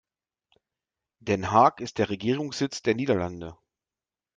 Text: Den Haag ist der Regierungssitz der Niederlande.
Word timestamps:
Den 1.19 1.51
Haag 1.51 1.79
ist 1.79 1.99
der 1.99 2.09
Regierungssitz 2.09 2.81
der 2.81 2.95
Niederlande. 2.95 3.55